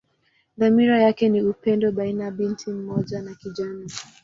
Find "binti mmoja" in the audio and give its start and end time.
2.31-3.21